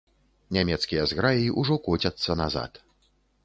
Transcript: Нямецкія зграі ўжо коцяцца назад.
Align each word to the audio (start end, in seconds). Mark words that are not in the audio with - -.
Нямецкія 0.57 1.03
зграі 1.11 1.53
ўжо 1.59 1.79
коцяцца 1.91 2.41
назад. 2.43 2.85